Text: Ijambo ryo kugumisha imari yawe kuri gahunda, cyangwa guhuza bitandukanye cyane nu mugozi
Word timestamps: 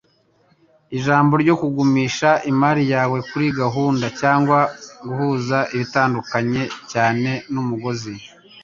Ijambo 0.97 1.33
ryo 1.43 1.55
kugumisha 1.61 2.29
imari 2.51 2.83
yawe 2.93 3.17
kuri 3.29 3.47
gahunda, 3.59 4.05
cyangwa 4.19 4.59
guhuza 5.05 5.57
bitandukanye 5.77 6.63
cyane 6.91 7.31
nu 7.53 7.61
mugozi 7.69 8.13